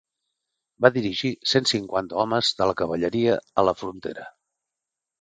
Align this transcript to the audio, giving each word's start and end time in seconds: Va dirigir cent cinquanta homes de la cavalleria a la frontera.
Va 0.85 0.89
dirigir 0.95 1.31
cent 1.51 1.69
cinquanta 1.73 2.19
homes 2.23 2.51
de 2.63 2.71
la 2.73 2.77
cavalleria 2.83 3.39
a 3.65 3.71
la 3.71 3.79
frontera. 3.85 4.31